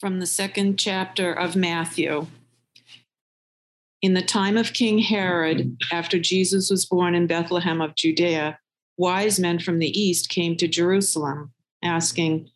from 0.00 0.18
the 0.18 0.26
second 0.26 0.78
chapter 0.78 1.30
of 1.30 1.54
Matthew. 1.54 2.26
In 4.00 4.14
the 4.14 4.22
time 4.22 4.56
of 4.56 4.72
King 4.72 4.98
Herod, 4.98 5.76
after 5.92 6.18
Jesus 6.18 6.70
was 6.70 6.86
born 6.86 7.14
in 7.14 7.26
Bethlehem 7.26 7.82
of 7.82 7.96
Judea, 7.96 8.58
wise 8.96 9.38
men 9.38 9.58
from 9.58 9.78
the 9.78 10.00
east 10.00 10.30
came 10.30 10.56
to 10.56 10.66
Jerusalem, 10.66 11.52
asking, 11.84 12.48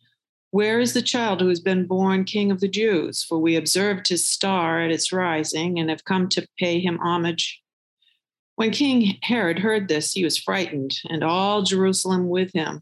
Where 0.49 0.79
is 0.79 0.93
the 0.93 1.03
child 1.03 1.39
who 1.39 1.49
has 1.49 1.59
been 1.59 1.85
born 1.85 2.23
King 2.23 2.49
of 2.49 2.61
the 2.61 2.67
Jews? 2.67 3.23
For 3.23 3.37
we 3.37 3.55
observed 3.55 4.07
his 4.07 4.27
star 4.27 4.81
at 4.81 4.89
its 4.89 5.13
rising 5.13 5.77
and 5.77 5.91
have 5.91 6.03
come 6.03 6.27
to 6.29 6.47
pay 6.57 6.79
him 6.79 6.97
homage. 6.97 7.61
When 8.55 8.71
King 8.71 9.19
Herod 9.21 9.59
heard 9.59 9.87
this, 9.87 10.13
he 10.13 10.23
was 10.23 10.39
frightened, 10.39 10.95
and 11.11 11.23
all 11.23 11.61
Jerusalem 11.61 12.27
with 12.27 12.51
him. 12.55 12.81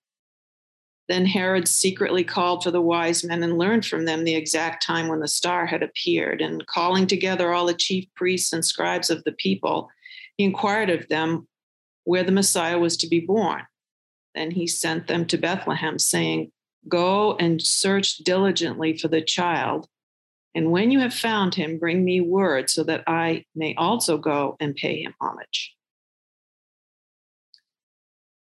Then 1.11 1.25
Herod 1.25 1.67
secretly 1.67 2.23
called 2.23 2.63
for 2.63 2.71
the 2.71 2.79
wise 2.79 3.21
men 3.21 3.43
and 3.43 3.57
learned 3.57 3.85
from 3.85 4.05
them 4.05 4.23
the 4.23 4.35
exact 4.35 4.81
time 4.81 5.09
when 5.09 5.19
the 5.19 5.27
star 5.27 5.65
had 5.65 5.83
appeared. 5.83 6.41
And 6.41 6.65
calling 6.67 7.05
together 7.05 7.51
all 7.51 7.65
the 7.65 7.73
chief 7.73 8.05
priests 8.15 8.53
and 8.53 8.63
scribes 8.63 9.09
of 9.09 9.21
the 9.25 9.33
people, 9.33 9.89
he 10.37 10.45
inquired 10.45 10.89
of 10.89 11.09
them 11.09 11.49
where 12.05 12.23
the 12.23 12.31
Messiah 12.31 12.79
was 12.79 12.95
to 12.95 13.09
be 13.09 13.19
born. 13.19 13.63
Then 14.35 14.51
he 14.51 14.67
sent 14.67 15.07
them 15.07 15.25
to 15.25 15.37
Bethlehem, 15.37 15.99
saying, 15.99 16.53
Go 16.87 17.35
and 17.35 17.61
search 17.61 18.19
diligently 18.19 18.97
for 18.97 19.09
the 19.09 19.21
child. 19.21 19.89
And 20.55 20.71
when 20.71 20.91
you 20.91 21.01
have 21.01 21.13
found 21.13 21.55
him, 21.55 21.77
bring 21.77 22.05
me 22.05 22.21
word 22.21 22.69
so 22.69 22.85
that 22.85 23.03
I 23.05 23.43
may 23.53 23.75
also 23.75 24.17
go 24.17 24.55
and 24.61 24.77
pay 24.77 25.03
him 25.03 25.13
homage. 25.19 25.75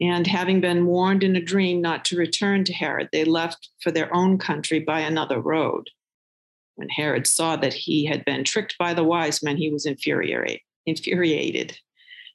And 0.00 0.26
having 0.26 0.60
been 0.60 0.86
warned 0.86 1.22
in 1.22 1.36
a 1.36 1.40
dream 1.40 1.80
not 1.80 2.04
to 2.06 2.18
return 2.18 2.64
to 2.64 2.72
Herod, 2.72 3.08
they 3.12 3.24
left 3.24 3.70
for 3.80 3.90
their 3.90 4.14
own 4.14 4.36
country 4.38 4.78
by 4.80 5.00
another 5.00 5.40
road. 5.40 5.88
When 6.74 6.90
Herod 6.90 7.26
saw 7.26 7.56
that 7.56 7.72
he 7.72 8.04
had 8.04 8.24
been 8.26 8.44
tricked 8.44 8.76
by 8.78 8.92
the 8.92 9.04
wise 9.04 9.42
men, 9.42 9.56
he 9.56 9.70
was 9.70 9.86
infuriated. 9.86 11.78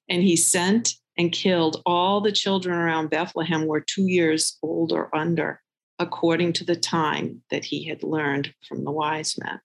And 0.09 0.23
he 0.23 0.35
sent 0.35 0.95
and 1.17 1.31
killed 1.31 1.83
all 1.85 2.21
the 2.21 2.31
children 2.31 2.75
around 2.75 3.11
Bethlehem 3.11 3.61
who 3.61 3.67
were 3.67 3.81
two 3.81 4.07
years 4.07 4.57
old 4.63 4.91
or 4.91 5.15
under, 5.15 5.61
according 5.99 6.53
to 6.53 6.63
the 6.63 6.75
time 6.75 7.43
that 7.51 7.65
he 7.65 7.87
had 7.87 8.01
learned 8.01 8.55
from 8.67 8.83
the 8.83 8.91
wise 8.91 9.37
men. 9.37 9.59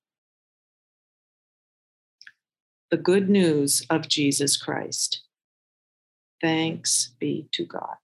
The 2.91 2.99
good 2.99 3.31
news 3.31 3.83
of 3.89 4.09
Jesus 4.09 4.59
Christ. 4.59 5.23
Thanks 6.41 7.15
be 7.19 7.49
to 7.53 7.65
God. 7.65 7.97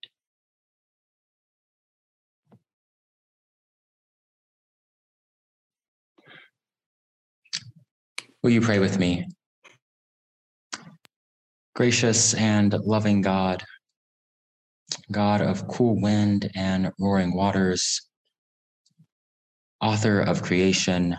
Will 8.43 8.51
you 8.51 8.61
pray 8.61 8.79
with 8.79 8.99
me? 8.99 9.29
Gracious 11.75 12.35
and 12.35 12.73
loving 12.73 13.23
God, 13.23 13.63
God 15.11 15.41
of 15.41 15.69
cool 15.69 16.01
wind 16.01 16.51
and 16.57 16.91
roaring 16.99 17.35
waters, 17.35 18.03
author 19.81 20.21
of 20.21 20.43
creation, 20.43 21.17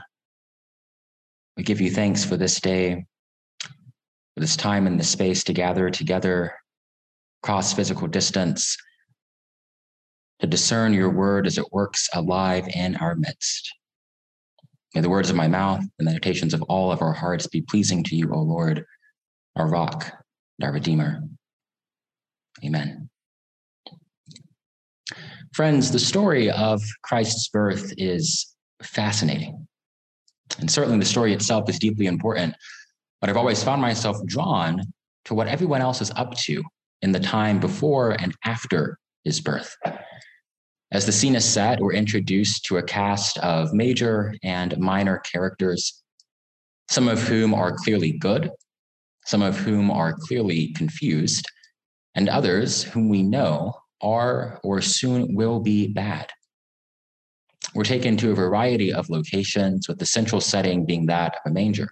we 1.56 1.64
give 1.64 1.80
you 1.80 1.92
thanks 1.92 2.26
for 2.26 2.36
this 2.36 2.60
day, 2.60 3.06
for 3.64 4.40
this 4.40 4.56
time 4.56 4.88
and 4.88 5.00
this 5.00 5.10
space 5.10 5.44
to 5.46 5.54
gather 5.54 5.90
together 5.90 6.54
cross 7.44 7.74
physical 7.74 8.08
distance, 8.08 8.76
to 10.40 10.48
discern 10.48 10.94
your 10.94 11.10
word 11.10 11.46
as 11.46 11.58
it 11.58 11.72
works 11.72 12.10
alive 12.14 12.68
in 12.74 12.96
our 12.96 13.16
midst. 13.16 13.72
May 14.96 15.02
the 15.02 15.10
words 15.10 15.30
of 15.30 15.36
my 15.36 15.48
mouth 15.48 15.80
and 15.80 15.92
the 16.00 16.06
meditations 16.06 16.54
of 16.54 16.62
all 16.64 16.92
of 16.92 17.02
our 17.02 17.14
hearts 17.14 17.48
be 17.48 17.62
pleasing 17.62 18.04
to 18.06 18.16
you, 18.16 18.34
O 18.34 18.40
Lord, 18.40 18.86
our 19.56 19.68
rock 19.68 20.12
and 20.60 20.68
our 20.68 20.74
redeemer. 20.74 21.22
Amen. 22.64 23.10
Friends, 25.54 25.92
the 25.92 26.00
story 26.00 26.50
of 26.50 26.82
Christ's 27.04 27.50
birth 27.50 27.94
is 27.98 28.56
fascinating. 28.82 29.68
And 30.60 30.70
certainly 30.70 31.00
the 31.00 31.06
story 31.06 31.34
itself 31.34 31.70
is 31.70 31.80
deeply 31.80 32.06
important, 32.06 32.56
but 33.20 33.30
I've 33.30 33.38
always 33.38 33.64
found 33.64 33.82
myself 33.82 34.18
drawn 34.26 34.82
to 35.26 35.34
what 35.34 35.48
everyone 35.48 35.82
else 35.82 36.02
is 36.02 36.12
up 36.16 36.34
to 36.36 36.64
in 37.04 37.12
the 37.12 37.20
time 37.20 37.60
before 37.60 38.12
and 38.20 38.34
after 38.46 38.98
his 39.26 39.42
birth. 39.42 39.76
As 40.92 41.06
the 41.06 41.12
scene 41.12 41.36
is 41.36 41.46
set, 41.46 41.80
we're 41.80 41.94
introduced 41.94 42.66
to 42.66 42.78
a 42.78 42.84
cast 42.84 43.38
of 43.40 43.74
major 43.74 44.34
and 44.42 44.78
minor 44.80 45.20
characters, 45.20 46.02
some 46.90 47.08
of 47.08 47.22
whom 47.22 47.54
are 47.54 47.76
clearly 47.76 48.14
good, 48.14 48.50
some 49.26 49.42
of 49.42 49.58
whom 49.58 49.92
are 49.92 50.14
clearly 50.14 50.72
confused, 50.74 51.46
and 52.16 52.30
others 52.30 52.84
whom 52.84 53.10
we 53.10 53.22
know 53.22 53.74
are 54.02 54.60
or 54.64 54.82
soon 54.82 55.36
will 55.36 55.60
be 55.60 55.88
bad. 55.88 56.30
We're 57.76 57.84
taken 57.84 58.16
to 58.18 58.32
a 58.32 58.36
variety 58.36 58.94
of 58.94 59.10
locations, 59.10 59.88
with 59.88 60.00
the 60.00 60.06
central 60.06 60.40
setting 60.40 60.86
being 60.86 61.08
that 61.08 61.36
of 61.36 61.52
a 61.52 61.54
manger. 61.54 61.90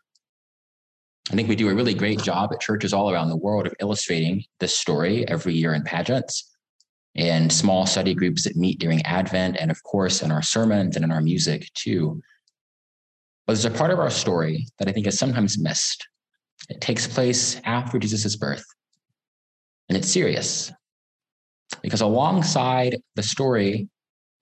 I 1.30 1.36
think 1.36 1.48
we 1.48 1.56
do 1.56 1.70
a 1.70 1.76
really 1.76 1.94
great 1.94 2.22
job 2.22 2.52
at 2.52 2.60
churches 2.60 2.94
all 2.94 3.12
around 3.12 3.30
the 3.30 3.38
world 3.38 3.68
of 3.68 3.74
illustrating 3.80 4.44
this 4.60 4.78
story 4.78 5.28
every 5.28 5.54
year 5.54 5.74
in 5.74 5.84
pageants 5.84 6.52
and 7.16 7.52
small 7.52 7.86
study 7.86 8.14
groups 8.14 8.44
that 8.46 8.56
meet 8.56 8.80
during 8.80 9.02
Advent, 9.04 9.58
and 9.60 9.70
of 9.70 9.82
course, 9.84 10.22
in 10.22 10.32
our 10.32 10.42
sermons 10.42 10.96
and 10.96 11.06
in 11.06 11.12
our 11.12 11.22
music 11.22 11.70
too. 11.74 12.22
But 13.46 13.54
there's 13.54 13.66
a 13.66 13.72
part 13.72 13.92
of 13.92 14.00
our 14.00 14.10
story 14.10 14.66
that 14.80 14.88
I 14.88 14.92
think 14.92 15.08
is 15.08 15.18
sometimes 15.18 15.60
missed. 15.60 16.08
It 16.70 16.80
takes 16.80 17.08
place 17.08 17.60
after 17.66 18.00
Jesus' 18.00 18.36
birth, 18.36 18.64
and 19.90 19.98
it's 19.98 20.10
serious 20.10 20.72
because 21.82 22.02
alongside 22.02 22.98
the 23.16 23.24
story 23.24 23.90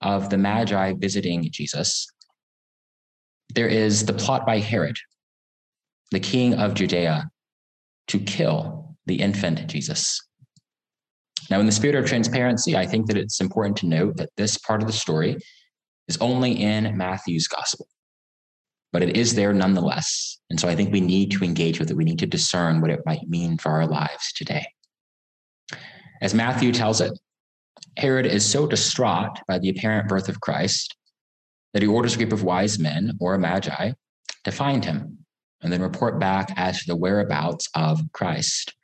of 0.00 0.30
the 0.30 0.38
Magi 0.38 0.94
visiting 0.96 1.48
Jesus, 1.50 2.08
there 3.54 3.68
is 3.68 4.06
the 4.06 4.12
plot 4.12 4.46
by 4.46 4.58
Herod 4.58 4.96
the 6.10 6.20
king 6.20 6.54
of 6.54 6.74
Judea, 6.74 7.30
to 8.08 8.18
kill 8.18 8.96
the 9.06 9.20
infant 9.20 9.66
Jesus. 9.68 10.20
Now, 11.50 11.60
in 11.60 11.66
the 11.66 11.72
spirit 11.72 11.96
of 11.96 12.06
transparency, 12.06 12.76
I 12.76 12.86
think 12.86 13.06
that 13.06 13.16
it's 13.16 13.40
important 13.40 13.76
to 13.78 13.86
note 13.86 14.16
that 14.16 14.30
this 14.36 14.58
part 14.58 14.82
of 14.82 14.86
the 14.86 14.92
story 14.92 15.36
is 16.08 16.16
only 16.20 16.52
in 16.52 16.96
Matthew's 16.96 17.48
gospel, 17.48 17.86
but 18.92 19.02
it 19.02 19.16
is 19.16 19.34
there 19.34 19.52
nonetheless. 19.52 20.38
And 20.50 20.58
so 20.58 20.68
I 20.68 20.74
think 20.74 20.92
we 20.92 21.00
need 21.00 21.30
to 21.32 21.44
engage 21.44 21.78
with 21.78 21.90
it. 21.90 21.96
We 21.96 22.04
need 22.04 22.18
to 22.18 22.26
discern 22.26 22.80
what 22.80 22.90
it 22.90 23.00
might 23.06 23.28
mean 23.28 23.58
for 23.58 23.70
our 23.70 23.86
lives 23.86 24.32
today. 24.32 24.66
As 26.20 26.34
Matthew 26.34 26.72
tells 26.72 27.00
it, 27.00 27.16
Herod 27.96 28.26
is 28.26 28.44
so 28.44 28.66
distraught 28.66 29.38
by 29.48 29.58
the 29.58 29.70
apparent 29.70 30.08
birth 30.08 30.28
of 30.28 30.40
Christ 30.40 30.96
that 31.72 31.82
he 31.82 31.88
orders 31.88 32.14
a 32.14 32.18
group 32.18 32.32
of 32.32 32.42
wise 32.42 32.78
men 32.78 33.16
or 33.20 33.38
magi 33.38 33.92
to 34.44 34.50
find 34.50 34.84
him 34.84 35.19
and 35.62 35.72
then 35.72 35.82
report 35.82 36.18
back 36.18 36.52
as 36.56 36.80
to 36.80 36.86
the 36.86 36.96
whereabouts 36.96 37.68
of 37.74 38.00
Christ. 38.12 38.74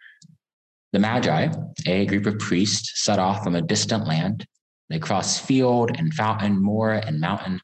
The 0.93 0.99
Magi, 0.99 1.49
a 1.87 2.07
group 2.07 2.27
of 2.27 2.39
priests 2.39 3.05
set 3.05 3.19
off 3.19 3.43
from 3.43 3.55
a 3.55 3.63
distant 3.63 4.07
land, 4.07 4.47
they 4.89 4.99
cross 4.99 5.39
field 5.39 5.91
and 5.97 6.15
fountain, 6.15 6.63
moor 6.63 6.93
and 6.93 7.21
mountain, 7.21 7.61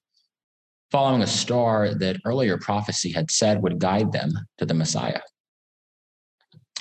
following 0.90 1.22
a 1.22 1.26
star 1.26 1.94
that 1.94 2.20
earlier 2.24 2.58
prophecy 2.58 3.12
had 3.12 3.30
said 3.30 3.62
would 3.62 3.78
guide 3.78 4.12
them 4.12 4.32
to 4.58 4.66
the 4.66 4.74
Messiah. 4.74 5.20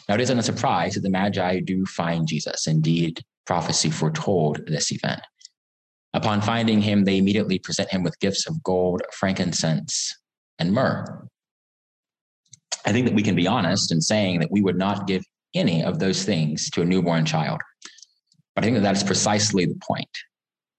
Now, 0.09 0.15
it 0.15 0.21
isn't 0.21 0.39
a 0.39 0.43
surprise 0.43 0.95
that 0.95 1.01
the 1.01 1.09
Magi 1.09 1.59
do 1.61 1.85
find 1.85 2.27
Jesus. 2.27 2.67
Indeed, 2.67 3.23
prophecy 3.45 3.89
foretold 3.89 4.61
this 4.67 4.91
event. 4.91 5.21
Upon 6.13 6.41
finding 6.41 6.81
him, 6.81 7.05
they 7.05 7.17
immediately 7.17 7.59
present 7.59 7.89
him 7.89 8.03
with 8.03 8.19
gifts 8.19 8.47
of 8.47 8.61
gold, 8.63 9.03
frankincense, 9.13 10.17
and 10.59 10.73
myrrh. 10.73 11.27
I 12.85 12.91
think 12.91 13.05
that 13.05 13.15
we 13.15 13.23
can 13.23 13.35
be 13.35 13.47
honest 13.47 13.91
in 13.91 14.01
saying 14.01 14.39
that 14.39 14.51
we 14.51 14.61
would 14.61 14.77
not 14.77 15.07
give 15.07 15.23
any 15.53 15.83
of 15.83 15.99
those 15.99 16.23
things 16.23 16.69
to 16.71 16.81
a 16.81 16.85
newborn 16.85 17.25
child. 17.25 17.61
But 18.55 18.63
I 18.63 18.67
think 18.67 18.77
that 18.77 18.83
that's 18.83 19.03
precisely 19.03 19.65
the 19.65 19.79
point, 19.81 20.09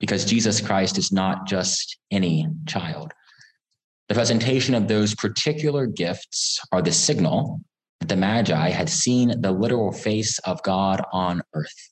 because 0.00 0.24
Jesus 0.24 0.60
Christ 0.60 0.98
is 0.98 1.12
not 1.12 1.46
just 1.46 1.98
any 2.10 2.46
child. 2.66 3.12
The 4.08 4.14
presentation 4.14 4.74
of 4.74 4.88
those 4.88 5.14
particular 5.14 5.86
gifts 5.86 6.60
are 6.72 6.82
the 6.82 6.92
signal 6.92 7.60
that 8.00 8.08
the 8.08 8.16
Magi 8.16 8.68
had 8.68 8.88
seen 8.88 9.40
the 9.40 9.52
literal 9.52 9.92
face 9.92 10.38
of 10.40 10.62
God 10.62 11.02
on 11.12 11.40
earth. 11.54 11.90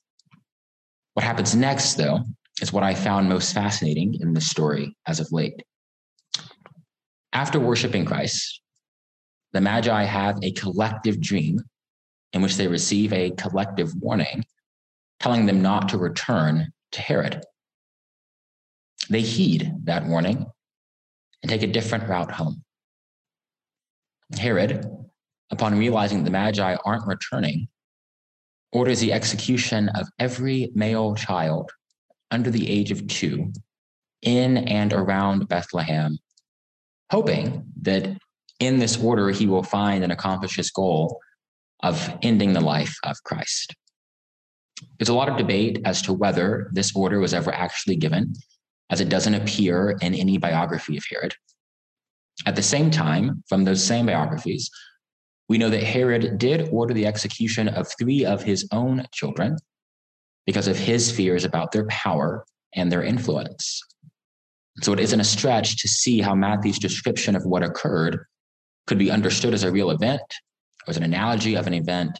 What 1.13 1.23
happens 1.23 1.55
next, 1.55 1.95
though, 1.95 2.19
is 2.61 2.71
what 2.71 2.83
I 2.83 2.93
found 2.93 3.27
most 3.27 3.53
fascinating 3.53 4.19
in 4.21 4.33
the 4.33 4.41
story 4.41 4.95
as 5.07 5.19
of 5.19 5.31
late. 5.31 5.63
After 7.33 7.59
worshiping 7.59 8.05
Christ, 8.05 8.60
the 9.53 9.61
Magi 9.61 10.03
have 10.03 10.39
a 10.41 10.51
collective 10.51 11.19
dream 11.19 11.61
in 12.33 12.41
which 12.41 12.55
they 12.55 12.67
receive 12.67 13.11
a 13.13 13.31
collective 13.31 13.93
warning 13.95 14.43
telling 15.19 15.45
them 15.45 15.61
not 15.61 15.89
to 15.89 15.97
return 15.97 16.71
to 16.91 17.01
Herod. 17.01 17.43
They 19.09 19.21
heed 19.21 19.71
that 19.83 20.05
warning 20.05 20.45
and 21.43 21.49
take 21.49 21.63
a 21.63 21.67
different 21.67 22.07
route 22.07 22.31
home. 22.31 22.63
Herod, 24.37 24.85
upon 25.51 25.77
realizing 25.77 26.23
the 26.23 26.31
Magi 26.31 26.75
aren't 26.85 27.05
returning, 27.05 27.67
orders 28.71 28.99
the 28.99 29.13
execution 29.13 29.89
of 29.89 30.07
every 30.17 30.71
male 30.73 31.13
child 31.15 31.71
under 32.31 32.49
the 32.49 32.69
age 32.69 32.91
of 32.91 33.05
two 33.07 33.51
in 34.21 34.57
and 34.57 34.93
around 34.93 35.47
Bethlehem, 35.49 36.17
hoping 37.11 37.65
that 37.81 38.17
in 38.61 38.77
this 38.77 38.95
order 38.97 39.29
he 39.29 39.47
will 39.47 39.63
find 39.63 40.03
and 40.03 40.13
accomplish 40.13 40.55
his 40.55 40.71
goal 40.71 41.19
of 41.83 42.15
ending 42.21 42.53
the 42.53 42.61
life 42.61 42.95
of 43.03 43.21
Christ. 43.23 43.75
There's 44.97 45.09
a 45.09 45.13
lot 45.13 45.29
of 45.29 45.37
debate 45.37 45.81
as 45.83 46.01
to 46.03 46.13
whether 46.13 46.69
this 46.71 46.95
order 46.95 47.19
was 47.19 47.33
ever 47.33 47.51
actually 47.51 47.95
given, 47.95 48.33
as 48.89 49.01
it 49.01 49.09
doesn't 49.09 49.33
appear 49.33 49.97
in 50.01 50.13
any 50.13 50.37
biography 50.37 50.95
of 50.95 51.03
Herod. 51.09 51.33
At 52.45 52.55
the 52.55 52.63
same 52.63 52.91
time, 52.91 53.43
from 53.49 53.63
those 53.63 53.83
same 53.83 54.05
biographies, 54.05 54.69
we 55.49 55.57
know 55.57 55.69
that 55.69 55.83
Herod 55.83 56.37
did 56.37 56.69
order 56.71 56.93
the 56.93 57.05
execution 57.05 57.67
of 57.67 57.91
three 57.99 58.25
of 58.25 58.43
his 58.43 58.67
own 58.71 59.05
children 59.11 59.57
because 60.45 60.67
of 60.67 60.77
his 60.77 61.11
fears 61.11 61.45
about 61.45 61.71
their 61.71 61.87
power 61.87 62.45
and 62.75 62.91
their 62.91 63.03
influence. 63.03 63.81
So 64.81 64.93
it 64.93 64.99
isn't 64.99 65.19
a 65.19 65.25
stretch 65.25 65.81
to 65.81 65.87
see 65.87 66.21
how 66.21 66.35
Matthew's 66.35 66.79
description 66.79 67.35
of 67.35 67.45
what 67.45 67.63
occurred 67.63 68.25
could 68.87 68.97
be 68.97 69.11
understood 69.11 69.53
as 69.53 69.63
a 69.63 69.71
real 69.71 69.91
event, 69.91 70.21
or 70.87 70.91
as 70.91 70.97
an 70.97 71.03
analogy 71.03 71.55
of 71.55 71.67
an 71.67 71.73
event 71.73 72.19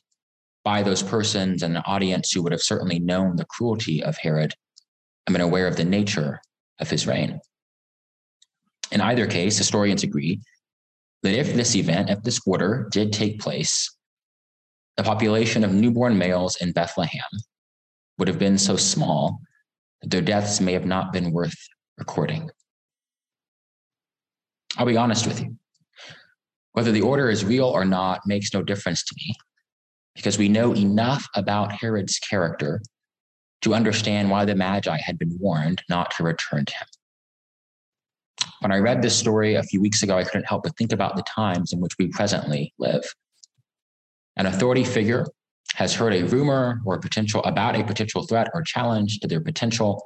by 0.63 0.83
those 0.83 1.01
persons 1.01 1.63
and 1.63 1.75
an 1.75 1.83
audience 1.85 2.31
who 2.31 2.43
would 2.43 2.51
have 2.51 2.61
certainly 2.61 2.99
known 2.99 3.35
the 3.35 3.45
cruelty 3.45 4.03
of 4.03 4.17
Herod 4.17 4.53
and 5.25 5.33
been 5.33 5.41
aware 5.41 5.67
of 5.67 5.75
the 5.75 5.85
nature 5.85 6.41
of 6.79 6.89
his 6.89 7.07
reign. 7.07 7.39
In 8.91 9.01
either 9.01 9.25
case, 9.25 9.57
historians 9.57 10.03
agree 10.03 10.41
that 11.23 11.37
if 11.37 11.53
this 11.53 11.75
event, 11.75 12.09
if 12.09 12.21
this 12.23 12.41
order 12.45 12.87
did 12.91 13.13
take 13.13 13.39
place, 13.39 13.95
the 14.97 15.03
population 15.03 15.63
of 15.63 15.73
newborn 15.73 16.17
males 16.17 16.57
in 16.57 16.73
Bethlehem 16.73 17.21
would 18.17 18.27
have 18.27 18.39
been 18.39 18.57
so 18.57 18.75
small 18.75 19.39
that 20.01 20.11
their 20.11 20.21
deaths 20.21 20.59
may 20.59 20.73
have 20.73 20.85
not 20.85 21.13
been 21.13 21.31
worth 21.31 21.55
recording. 21.97 22.49
I'll 24.77 24.85
be 24.85 24.97
honest 24.97 25.27
with 25.27 25.41
you. 25.41 25.57
Whether 26.73 26.91
the 26.91 27.01
order 27.01 27.29
is 27.29 27.44
real 27.44 27.65
or 27.65 27.85
not 27.85 28.21
makes 28.25 28.53
no 28.53 28.63
difference 28.63 29.03
to 29.03 29.15
me 29.18 29.35
because 30.15 30.38
we 30.38 30.50
know 30.50 30.73
enough 30.73 31.27
about 31.35 31.71
Herod's 31.71 32.19
character 32.19 32.81
to 33.62 33.73
understand 33.73 34.29
why 34.29 34.45
the 34.45 34.56
Magi 34.56 34.97
had 34.97 35.19
been 35.19 35.38
warned 35.39 35.83
not 35.89 36.12
to 36.12 36.23
return 36.23 36.65
to 36.65 36.73
him. 36.73 36.88
When 38.59 38.71
I 38.71 38.77
read 38.77 39.01
this 39.01 39.18
story 39.18 39.56
a 39.56 39.63
few 39.63 39.81
weeks 39.81 40.03
ago, 40.03 40.18
I 40.18 40.23
couldn't 40.23 40.47
help 40.47 40.63
but 40.63 40.77
think 40.77 40.91
about 40.91 41.15
the 41.15 41.23
times 41.23 41.73
in 41.73 41.79
which 41.79 41.94
we 42.00 42.07
presently 42.07 42.74
live. 42.79 43.03
An 44.38 44.45
authority 44.45 44.83
figure 44.83 45.25
has 45.75 45.94
heard 45.94 46.13
a 46.13 46.24
rumor 46.24 46.79
or 46.85 46.95
a 46.95 47.00
potential 47.00 47.44
about 47.44 47.75
a 47.75 47.83
potential 47.83 48.24
threat 48.24 48.50
or 48.53 48.62
challenge 48.62 49.19
to 49.19 49.27
their 49.27 49.41
potential 49.41 50.03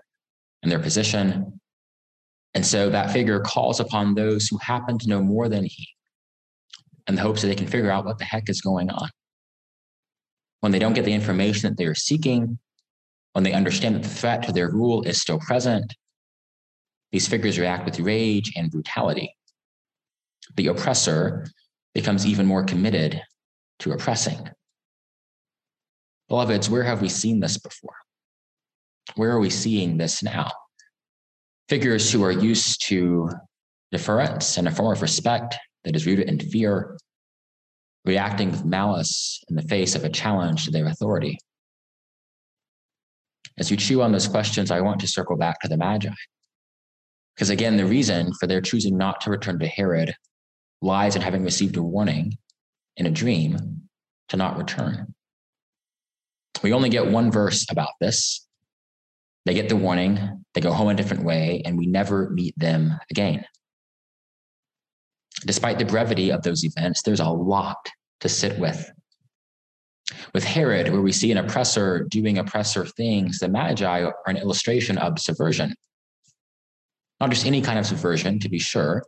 and 0.64 0.72
their 0.72 0.80
position. 0.80 1.60
And 2.54 2.66
so 2.66 2.90
that 2.90 3.12
figure 3.12 3.40
calls 3.40 3.80
upon 3.80 4.16
those 4.16 4.48
who 4.48 4.58
happen 4.58 4.98
to 5.00 5.10
know 5.10 5.22
more 5.22 5.50
than 5.50 5.66
he 5.66 5.88
in 7.07 7.16
the 7.16 7.22
hopes 7.22 7.42
that 7.42 7.48
they 7.48 7.56
can 7.56 7.68
figure 7.68 7.92
out 7.92 8.06
what 8.06 8.18
the 8.18 8.25
heck 8.25 8.50
is 8.50 8.62
going 8.62 8.90
on. 8.90 9.10
When 10.62 10.72
they 10.72 10.80
don't 10.80 10.94
get 10.94 11.06
the 11.06 11.13
information 11.13 11.69
that 11.69 11.78
they 11.78 11.86
are 11.86 11.96
seeking, 11.96 12.57
when 13.34 13.44
they 13.44 13.54
understand 13.54 13.96
that 13.96 14.04
the 14.04 14.10
threat 14.10 14.44
to 14.44 14.52
their 14.52 14.72
rule 14.72 15.04
is 15.04 15.22
still 15.22 15.40
present, 15.40 15.94
these 17.12 17.28
figures 17.28 17.60
react 17.60 17.86
with 17.86 18.00
rage 18.00 18.52
and 18.56 18.72
brutality. 18.72 19.36
The 20.56 20.68
oppressor 20.68 21.48
becomes 21.94 22.25
even 22.25 22.46
more 22.46 22.63
committed 22.63 23.22
to 23.80 23.92
oppressing. 23.92 24.50
Beloveds, 26.30 26.69
where 26.69 26.84
have 26.84 27.01
we 27.01 27.10
seen 27.10 27.40
this 27.40 27.58
before? 27.58 27.96
Where 29.16 29.31
are 29.31 29.40
we 29.40 29.50
seeing 29.50 29.98
this 29.98 30.24
now? 30.24 30.51
Figures 31.69 32.12
who 32.12 32.24
are 32.24 32.31
used 32.31 32.86
to 32.88 33.30
deference 33.92 34.58
and 34.58 34.68
a 34.68 34.72
form 34.72 34.94
of 34.94 35.01
respect 35.01 35.56
that 35.86 35.96
is 35.96 36.06
rooted 36.06 36.28
in 36.28 36.40
fear, 36.40 36.98
reacting 38.04 38.52
with 38.52 38.66
malice 38.66 39.42
in 39.50 39.56
the 39.56 39.62
face 39.64 39.96
of 39.96 40.04
a 40.04 40.10
challenge 40.10 40.66
to 40.66 40.72
their 40.72 40.88
authority. 40.88 41.38
As 43.58 43.72
you 43.72 43.78
chew 43.78 44.02
on 44.02 44.12
those 44.12 44.28
questions, 44.28 44.70
I 44.70 44.82
want 44.82 45.00
to 45.00 45.08
circle 45.08 45.38
back 45.38 45.62
to 45.62 45.70
the 45.70 45.77
Magi. 45.77 46.10
Because 47.36 47.50
again, 47.50 47.77
the 47.77 47.86
reason 47.86 48.34
for 48.39 48.48
their 48.48 48.62
choosing 48.62 48.98
not 48.98 49.22
to 49.22 49.30
return 49.30 49.60
to 49.60 49.68
Herod 49.68 50.15
lies 50.82 51.15
in 51.15 51.22
having 51.22 51.44
received 51.44 51.77
a 51.77 51.84
warning 51.84 52.38
in 52.98 53.06
a 53.06 53.12
dream 53.12 53.88
to 54.30 54.38
not 54.38 54.58
return. 54.58 55.13
We 56.63 56.74
only 56.74 56.89
get 56.89 57.08
one 57.08 57.32
verse 57.32 57.65
about 57.70 57.92
this. 58.00 58.46
They 59.46 59.54
get 59.54 59.70
the 59.70 59.75
warning, 59.75 60.44
they 60.54 60.62
go 60.62 60.74
home 60.74 60.89
a 60.89 60.96
different 60.96 61.24
way, 61.24 61.62
and 61.65 61.77
we 61.77 61.86
never 61.86 62.30
meet 62.32 62.58
them 62.58 62.98
again. 63.12 63.46
Despite 65.46 65.80
the 65.80 65.86
brevity 65.86 66.32
of 66.32 66.44
those 66.44 66.63
events, 66.63 67.01
there's 67.01 67.20
a 67.20 67.30
lot 67.30 67.89
to 68.22 68.30
sit 68.30 68.58
with. 68.60 68.92
With 70.34 70.44
Herod, 70.44 70.92
where 70.92 71.01
we 71.01 71.12
see 71.12 71.32
an 71.32 71.38
oppressor 71.38 72.06
doing 72.10 72.38
oppressor 72.38 72.86
things, 72.86 73.39
the 73.39 73.50
Magi 73.50 74.04
are 74.04 74.15
an 74.27 74.38
illustration 74.38 74.98
of 74.98 75.20
subversion. 75.20 75.74
Not 77.20 77.32
just 77.32 77.46
any 77.46 77.62
kind 77.62 77.80
of 77.80 77.86
subversion, 77.86 78.39
to 78.39 78.50
be 78.50 78.60
sure. 78.60 79.04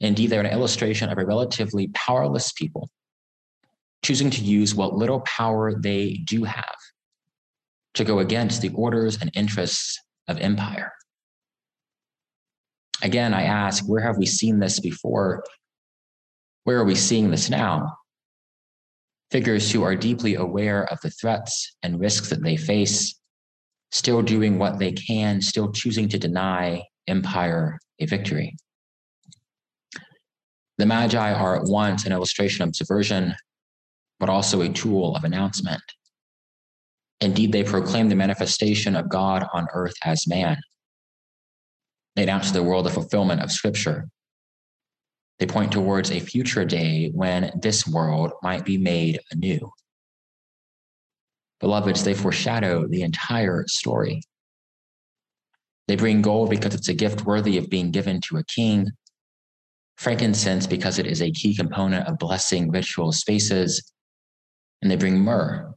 Indeed, 0.00 0.30
they're 0.30 0.40
an 0.40 0.52
illustration 0.52 1.10
of 1.10 1.18
a 1.18 1.24
relatively 1.24 1.88
powerless 1.94 2.52
people 2.52 2.90
choosing 4.02 4.30
to 4.30 4.42
use 4.42 4.74
what 4.74 4.94
little 4.94 5.20
power 5.20 5.72
they 5.80 6.14
do 6.24 6.44
have 6.44 6.76
to 7.94 8.04
go 8.04 8.18
against 8.18 8.60
the 8.60 8.70
orders 8.70 9.20
and 9.20 9.30
interests 9.34 9.98
of 10.28 10.38
empire. 10.38 10.92
Again, 13.02 13.34
I 13.34 13.42
ask, 13.42 13.84
where 13.84 14.02
have 14.02 14.16
we 14.16 14.26
seen 14.26 14.58
this 14.58 14.80
before? 14.80 15.44
Where 16.64 16.78
are 16.78 16.84
we 16.84 16.94
seeing 16.94 17.30
this 17.30 17.50
now? 17.50 17.96
Figures 19.30 19.70
who 19.70 19.82
are 19.82 19.96
deeply 19.96 20.36
aware 20.36 20.84
of 20.84 21.00
the 21.00 21.10
threats 21.10 21.76
and 21.82 22.00
risks 22.00 22.30
that 22.30 22.42
they 22.42 22.56
face, 22.56 23.18
still 23.90 24.22
doing 24.22 24.58
what 24.58 24.78
they 24.78 24.92
can, 24.92 25.40
still 25.40 25.72
choosing 25.72 26.08
to 26.10 26.18
deny 26.18 26.82
empire 27.08 27.78
a 27.98 28.06
victory. 28.06 28.56
The 30.78 30.86
Magi 30.86 31.32
are 31.32 31.56
at 31.56 31.64
once 31.64 32.06
an 32.06 32.12
illustration 32.12 32.66
of 32.68 32.76
subversion 32.76 33.34
but 34.22 34.28
also 34.28 34.60
a 34.60 34.68
tool 34.68 35.16
of 35.16 35.24
announcement. 35.24 35.82
Indeed, 37.20 37.50
they 37.50 37.64
proclaim 37.64 38.08
the 38.08 38.14
manifestation 38.14 38.94
of 38.94 39.08
God 39.08 39.44
on 39.52 39.66
earth 39.74 39.96
as 40.04 40.28
man. 40.28 40.58
They 42.14 42.24
announce 42.24 42.48
to 42.48 42.54
the 42.54 42.62
world 42.62 42.86
the 42.86 42.90
fulfillment 42.90 43.40
of 43.40 43.52
Scripture. 43.52 44.08
They 45.38 45.46
point 45.46 45.72
towards 45.72 46.10
a 46.10 46.20
future 46.20 46.64
day 46.64 47.10
when 47.14 47.50
this 47.60 47.86
world 47.86 48.32
might 48.42 48.64
be 48.64 48.78
made 48.78 49.20
anew. 49.30 49.70
Beloveds, 51.60 52.04
they 52.04 52.14
foreshadow 52.14 52.86
the 52.86 53.02
entire 53.02 53.64
story. 53.66 54.22
They 55.88 55.96
bring 55.96 56.22
gold 56.22 56.50
because 56.50 56.74
it's 56.74 56.88
a 56.88 56.94
gift 56.94 57.24
worthy 57.24 57.56
of 57.56 57.70
being 57.70 57.90
given 57.90 58.20
to 58.22 58.36
a 58.36 58.44
king, 58.44 58.88
frankincense 59.96 60.66
because 60.66 60.98
it 60.98 61.06
is 61.06 61.22
a 61.22 61.30
key 61.30 61.54
component 61.54 62.06
of 62.08 62.18
blessing 62.18 62.70
ritual 62.70 63.12
spaces, 63.12 63.92
and 64.80 64.90
they 64.90 64.96
bring 64.96 65.18
myrrh, 65.18 65.72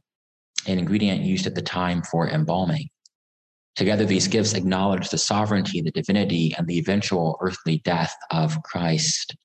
an 0.66 0.78
ingredient 0.78 1.22
used 1.22 1.46
at 1.46 1.54
the 1.54 1.62
time 1.62 2.02
for 2.02 2.28
embalming. 2.28 2.88
Together, 3.76 4.06
these 4.06 4.26
gifts 4.26 4.54
acknowledge 4.54 5.10
the 5.10 5.18
sovereignty, 5.18 5.82
the 5.82 5.90
divinity, 5.90 6.54
and 6.56 6.66
the 6.66 6.78
eventual 6.78 7.36
earthly 7.40 7.78
death 7.84 8.14
of 8.30 8.62
Christ. 8.62 9.36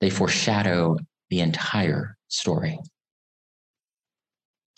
They 0.00 0.08
foreshadow 0.08 0.96
the 1.28 1.40
entire 1.40 2.16
story. 2.28 2.80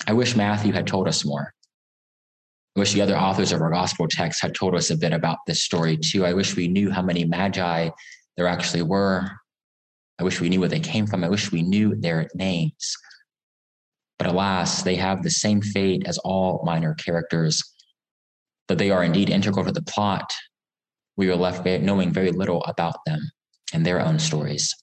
I 0.09 0.13
wish 0.13 0.35
Matthew 0.35 0.73
had 0.73 0.89
told 0.89 1.07
us 1.07 1.25
more. 1.25 1.55
I 2.77 2.81
wish 2.81 2.93
the 2.93 3.03
other 3.03 3.17
authors 3.17 3.53
of 3.53 3.61
our 3.61 3.71
gospel 3.71 4.09
text 4.09 4.43
had 4.43 4.55
told 4.55 4.75
us 4.75 4.91
a 4.91 4.97
bit 4.97 5.13
about 5.13 5.39
this 5.47 5.63
story 5.63 5.97
too. 5.97 6.25
I 6.25 6.33
wish 6.33 6.57
we 6.57 6.67
knew 6.67 6.91
how 6.91 7.03
many 7.03 7.25
magi 7.25 7.91
there 8.37 8.49
actually 8.49 8.83
were. 8.83 9.31
I 10.19 10.25
wish 10.25 10.41
we 10.41 10.49
knew 10.49 10.61
where 10.61 10.69
they 10.69 10.81
came 10.81 11.07
from. 11.07 11.23
I 11.23 11.29
wish 11.29 11.53
we 11.53 11.63
knew 11.63 11.95
their 11.95 12.29
names. 12.35 12.97
But 14.19 14.27
alas, 14.27 14.83
they 14.83 14.97
have 14.97 15.23
the 15.23 15.31
same 15.31 15.61
fate 15.61 16.05
as 16.07 16.19
all 16.19 16.63
minor 16.65 16.95
characters, 16.95 17.63
they 18.75 18.91
are 18.91 19.05
indeed 19.05 19.31
integral 19.31 19.65
to 19.65 19.73
the 19.73 19.83
plot. 19.83 20.33
We 21.17 21.31
are 21.31 21.37
left 21.37 21.65
knowing 21.65 22.13
very 22.13 22.31
little 22.31 22.65
about 22.65 22.97
them 23.07 23.21
and 23.73 23.85
their 23.85 24.01
own 24.01 24.19
stories. 24.19 24.75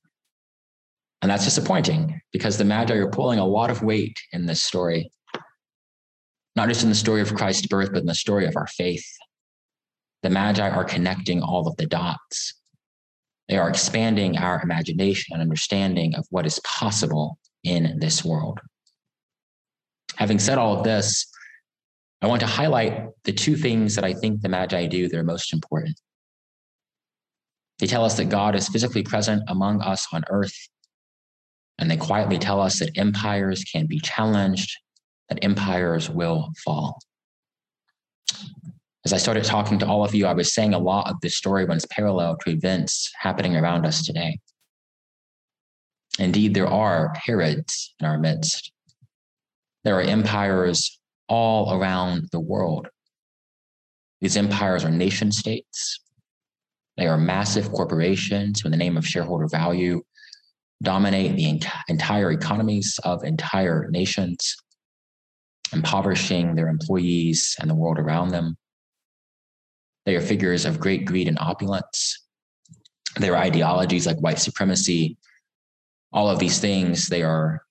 And 1.21 1.29
that's 1.29 1.43
disappointing 1.43 2.21
because 2.31 2.57
the 2.57 2.65
Magi 2.65 2.95
are 2.95 3.09
pulling 3.09 3.39
a 3.39 3.45
lot 3.45 3.69
of 3.69 3.83
weight 3.83 4.17
in 4.31 4.45
this 4.45 4.61
story, 4.61 5.11
not 6.55 6.69
just 6.69 6.83
in 6.83 6.89
the 6.89 6.95
story 6.95 7.21
of 7.21 7.35
Christ's 7.35 7.67
birth, 7.67 7.91
but 7.91 8.01
in 8.01 8.05
the 8.05 8.15
story 8.15 8.45
of 8.45 8.55
our 8.55 8.67
faith. 8.67 9.05
The 10.23 10.29
Magi 10.29 10.69
are 10.69 10.85
connecting 10.85 11.41
all 11.41 11.67
of 11.67 11.75
the 11.77 11.85
dots. 11.85 12.53
They 13.47 13.57
are 13.57 13.69
expanding 13.69 14.37
our 14.37 14.61
imagination 14.61 15.33
and 15.33 15.41
understanding 15.41 16.15
of 16.15 16.25
what 16.29 16.45
is 16.45 16.59
possible 16.59 17.39
in 17.63 17.97
this 17.99 18.23
world. 18.23 18.59
Having 20.17 20.39
said 20.39 20.57
all 20.57 20.77
of 20.77 20.83
this, 20.83 21.25
I 22.21 22.27
want 22.27 22.41
to 22.41 22.47
highlight 22.47 23.09
the 23.23 23.31
two 23.31 23.55
things 23.55 23.95
that 23.95 24.03
I 24.03 24.13
think 24.13 24.41
the 24.41 24.49
Magi 24.49 24.87
do 24.87 25.07
that 25.07 25.17
are 25.17 25.23
most 25.23 25.53
important. 25.53 25.99
They 27.79 27.87
tell 27.87 28.03
us 28.03 28.17
that 28.17 28.25
God 28.25 28.55
is 28.55 28.67
physically 28.67 29.03
present 29.03 29.43
among 29.47 29.81
us 29.81 30.07
on 30.11 30.23
earth 30.29 30.55
and 31.77 31.89
they 31.89 31.95
quietly 31.95 32.37
tell 32.37 32.59
us 32.59 32.79
that 32.79 32.97
empires 32.97 33.63
can 33.63 33.87
be 33.87 34.01
challenged, 34.01 34.77
that 35.29 35.39
empires 35.43 36.09
will 36.09 36.49
fall. 36.63 36.99
As 39.05 39.13
I 39.13 39.17
started 39.17 39.45
talking 39.45 39.79
to 39.79 39.87
all 39.87 40.03
of 40.03 40.13
you, 40.13 40.25
I 40.25 40.33
was 40.33 40.53
saying 40.53 40.73
a 40.73 40.79
lot 40.79 41.09
of 41.09 41.21
this 41.21 41.37
story 41.37 41.63
runs 41.63 41.85
parallel 41.85 42.37
to 42.43 42.51
events 42.51 43.09
happening 43.17 43.55
around 43.55 43.85
us 43.85 44.05
today. 44.05 44.39
Indeed, 46.19 46.53
there 46.53 46.67
are 46.67 47.13
Herods 47.15 47.95
in 48.01 48.05
our 48.05 48.17
midst. 48.17 48.73
There 49.85 49.97
are 49.97 50.01
empires 50.01 50.98
all 51.29 51.73
around 51.73 52.27
the 52.31 52.39
world. 52.39 52.89
These 54.19 54.35
empires 54.35 54.83
are 54.83 54.91
nation 54.91 55.31
states. 55.31 56.01
They 56.97 57.07
are 57.07 57.17
massive 57.17 57.71
corporations 57.71 58.59
who, 58.59 58.67
in 58.67 58.71
the 58.71 58.77
name 58.77 58.97
of 58.97 59.07
shareholder 59.07 59.47
value 59.47 60.01
dominate 60.81 61.35
the 61.35 61.61
entire 61.89 62.31
economies 62.31 62.99
of 63.03 63.23
entire 63.23 63.87
nations, 63.89 64.55
impoverishing 65.73 66.55
their 66.55 66.67
employees 66.67 67.55
and 67.59 67.69
the 67.69 67.75
world 67.75 67.99
around 67.99 68.29
them. 68.29 68.57
They 70.05 70.15
are 70.15 70.21
figures 70.21 70.65
of 70.65 70.79
great 70.79 71.05
greed 71.05 71.27
and 71.27 71.37
opulence. 71.39 72.25
Their 73.17 73.37
ideologies 73.37 74.07
like 74.07 74.21
white 74.21 74.39
supremacy, 74.39 75.17
all 76.11 76.29
of 76.29 76.39
these 76.39 76.59
things, 76.59 77.07
they 77.07 77.23
are 77.23 77.61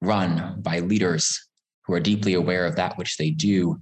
run 0.00 0.60
by 0.60 0.80
leaders 0.80 1.48
who 1.86 1.94
are 1.94 2.00
deeply 2.00 2.34
aware 2.34 2.66
of 2.66 2.76
that 2.76 2.96
which 2.96 3.16
they 3.16 3.30
do 3.30 3.78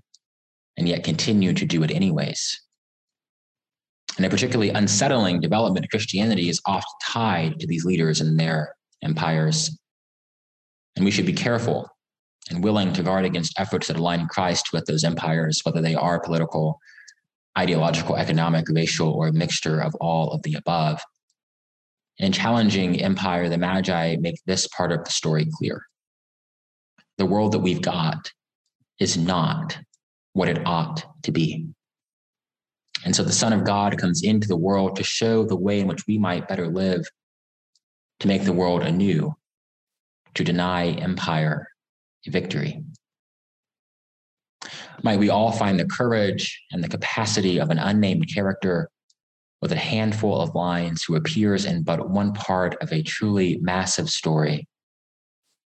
and 0.76 0.88
yet 0.88 1.04
continue 1.04 1.52
to 1.52 1.64
do 1.64 1.82
it 1.82 1.90
anyways. 1.90 2.60
And 4.16 4.26
a 4.26 4.30
particularly 4.30 4.70
unsettling 4.70 5.40
development 5.40 5.86
of 5.86 5.90
Christianity 5.90 6.48
is 6.48 6.60
oft 6.66 6.88
tied 7.02 7.58
to 7.60 7.66
these 7.66 7.84
leaders 7.84 8.20
and 8.20 8.38
their 8.38 8.74
empires. 9.02 9.78
And 10.96 11.04
we 11.04 11.10
should 11.10 11.26
be 11.26 11.32
careful 11.32 11.88
and 12.50 12.62
willing 12.62 12.92
to 12.92 13.02
guard 13.02 13.24
against 13.24 13.58
efforts 13.58 13.86
that 13.86 13.96
align 13.96 14.26
Christ 14.28 14.72
with 14.72 14.84
those 14.84 15.04
empires, 15.04 15.60
whether 15.62 15.80
they 15.80 15.94
are 15.94 16.20
political, 16.20 16.78
ideological, 17.56 18.16
economic, 18.16 18.66
racial, 18.68 19.10
or 19.10 19.28
a 19.28 19.32
mixture 19.32 19.80
of 19.80 19.94
all 19.96 20.32
of 20.32 20.42
the 20.42 20.54
above. 20.54 21.00
In 22.18 22.32
challenging 22.32 23.00
empire, 23.00 23.48
the 23.48 23.56
Magi 23.56 24.16
make 24.16 24.36
this 24.44 24.66
part 24.68 24.92
of 24.92 25.04
the 25.04 25.10
story 25.10 25.48
clear. 25.58 25.82
The 27.22 27.26
world 27.26 27.52
that 27.52 27.60
we've 27.60 27.80
got 27.80 28.32
is 28.98 29.16
not 29.16 29.78
what 30.32 30.48
it 30.48 30.66
ought 30.66 31.04
to 31.22 31.30
be. 31.30 31.68
And 33.04 33.14
so 33.14 33.22
the 33.22 33.30
Son 33.30 33.52
of 33.52 33.62
God 33.62 33.96
comes 33.96 34.24
into 34.24 34.48
the 34.48 34.56
world 34.56 34.96
to 34.96 35.04
show 35.04 35.44
the 35.44 35.54
way 35.54 35.78
in 35.78 35.86
which 35.86 36.04
we 36.08 36.18
might 36.18 36.48
better 36.48 36.66
live, 36.66 37.08
to 38.18 38.26
make 38.26 38.42
the 38.42 38.52
world 38.52 38.82
anew, 38.82 39.36
to 40.34 40.42
deny 40.42 40.88
empire 40.88 41.68
victory. 42.26 42.82
Might 45.04 45.20
we 45.20 45.30
all 45.30 45.52
find 45.52 45.78
the 45.78 45.84
courage 45.84 46.60
and 46.72 46.82
the 46.82 46.88
capacity 46.88 47.60
of 47.60 47.70
an 47.70 47.78
unnamed 47.78 48.34
character 48.34 48.90
with 49.60 49.70
a 49.70 49.76
handful 49.76 50.40
of 50.40 50.56
lines 50.56 51.04
who 51.04 51.14
appears 51.14 51.66
in 51.66 51.84
but 51.84 52.10
one 52.10 52.32
part 52.32 52.74
of 52.82 52.92
a 52.92 53.04
truly 53.04 53.58
massive 53.62 54.10
story? 54.10 54.66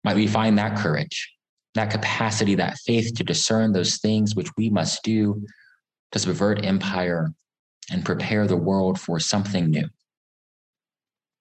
Might 0.04 0.16
we 0.16 0.26
find 0.26 0.58
that 0.58 0.76
courage, 0.76 1.32
that 1.74 1.90
capacity, 1.90 2.54
that 2.56 2.78
faith 2.78 3.14
to 3.14 3.24
discern 3.24 3.72
those 3.72 3.98
things 3.98 4.34
which 4.34 4.50
we 4.56 4.68
must 4.68 5.02
do 5.02 5.44
to 6.10 6.18
subvert 6.18 6.64
empire 6.64 7.32
and 7.90 8.04
prepare 8.04 8.46
the 8.46 8.56
world 8.56 8.98
for 8.98 9.20
something 9.20 9.70
new? 9.70 9.88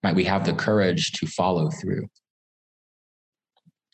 Might 0.03 0.15
we 0.15 0.23
have 0.25 0.45
the 0.45 0.53
courage 0.53 1.11
to 1.13 1.27
follow 1.27 1.69
through? 1.69 2.07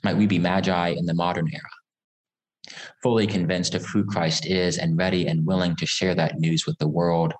Might 0.03 0.17
we 0.17 0.27
be 0.27 0.39
magi 0.39 0.89
in 0.89 1.05
the 1.05 1.13
modern 1.13 1.49
era, 1.51 2.77
fully 3.01 3.27
convinced 3.27 3.73
of 3.73 3.85
who 3.85 4.05
Christ 4.05 4.45
is 4.45 4.77
and 4.77 4.97
ready 4.97 5.27
and 5.27 5.45
willing 5.45 5.75
to 5.77 5.85
share 5.85 6.15
that 6.15 6.39
news 6.39 6.65
with 6.65 6.77
the 6.77 6.87
world 6.87 7.33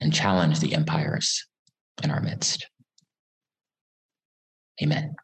and 0.00 0.12
challenge 0.12 0.60
the 0.60 0.74
empires 0.74 1.46
in 2.02 2.10
our 2.10 2.20
midst? 2.20 2.66
Amen. 4.82 5.14